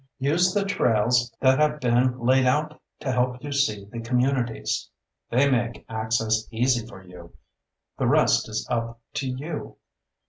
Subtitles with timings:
[0.17, 4.89] Use the trails that have been laid out to help you see the communities.
[5.29, 7.35] They make access easy for you;
[7.99, 9.77] the rest is up to you.